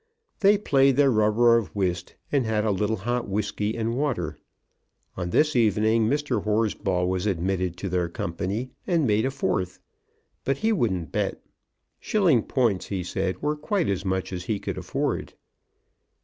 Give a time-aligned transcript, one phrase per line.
[0.39, 4.39] They played their rubber of whist and had a little hot whisky and water.
[5.15, 6.43] On this evening Mr.
[6.43, 9.79] Horsball was admitted to their company and made a fourth.
[10.43, 11.43] But he wouldn't bet.
[11.99, 15.35] Shilling points, he said, were quite as much as he could afford.